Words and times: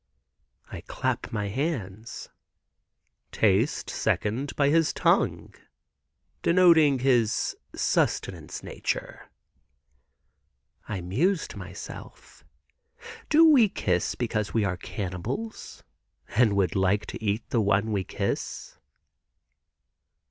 I 0.71 0.81
clap 0.87 1.31
my 1.31 1.49
hands. 1.49 2.29
"Taste, 3.31 3.87
second, 3.87 4.55
by 4.55 4.69
his 4.69 4.93
tongue, 4.93 5.53
denoting 6.41 6.97
his 6.97 7.55
sustenance 7.75 8.63
nature." 8.63 9.29
I 10.89 11.01
muse 11.01 11.47
to 11.49 11.57
myself, 11.59 12.43
do 13.29 13.47
we 13.51 13.69
kiss 13.69 14.15
because 14.15 14.55
we 14.55 14.65
are 14.65 14.75
cannibals, 14.77 15.83
and 16.29 16.55
would 16.55 16.75
like 16.75 17.05
to 17.05 17.23
eat 17.23 17.47
the 17.51 17.61
one 17.61 17.91
we 17.91 18.03
kiss? 18.03 18.79